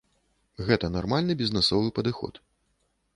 Гэта 0.69 0.89
нармальны 0.95 1.33
бізнэсовы 1.41 1.91
падыход. 1.99 2.33